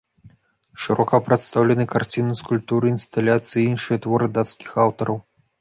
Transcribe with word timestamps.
Шырока 0.85 1.19
прадстаўлены 1.27 1.85
карціны, 1.93 2.39
скульптуры, 2.41 2.85
інсталяцыі 2.95 3.61
і 3.67 3.69
іншыя 3.73 3.97
творы 4.07 4.31
дацкіх 4.39 4.71
аўтараў. 4.87 5.17